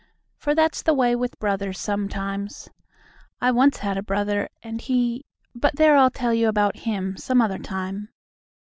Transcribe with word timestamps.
for 0.35 0.55
that's 0.55 0.81
the 0.81 0.95
way 0.95 1.15
with 1.15 1.37
brothers 1.37 1.79
sometimes. 1.79 2.67
I 3.39 3.51
once 3.51 3.77
had 3.77 3.97
a 3.99 4.01
brother, 4.01 4.49
and 4.63 4.81
he 4.81 5.25
but 5.53 5.75
there, 5.75 5.95
I'll 5.95 6.09
tell 6.09 6.33
you 6.33 6.47
about 6.47 6.75
him 6.77 7.15
some 7.17 7.39
other 7.39 7.59
time. 7.59 8.09